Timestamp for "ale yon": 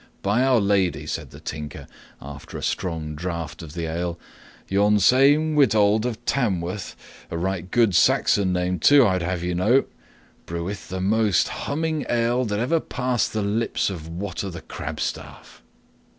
3.85-4.97